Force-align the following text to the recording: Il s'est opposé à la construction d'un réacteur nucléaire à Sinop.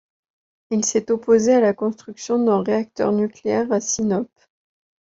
Il 0.71 0.83
s'est 0.83 1.11
opposé 1.11 1.53
à 1.53 1.59
la 1.61 1.75
construction 1.75 2.43
d'un 2.43 2.63
réacteur 2.63 3.11
nucléaire 3.11 3.71
à 3.71 3.79
Sinop. 3.79 4.31